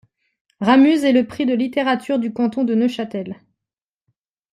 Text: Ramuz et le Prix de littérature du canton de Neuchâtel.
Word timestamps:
Ramuz 0.61 1.05
et 1.05 1.11
le 1.11 1.27
Prix 1.27 1.45
de 1.45 1.53
littérature 1.53 2.17
du 2.17 2.33
canton 2.33 2.63
de 2.63 2.73
Neuchâtel. 2.73 3.39